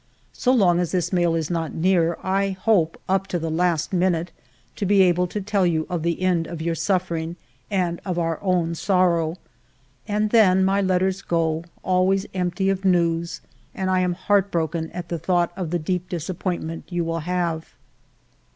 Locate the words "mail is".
1.13-1.51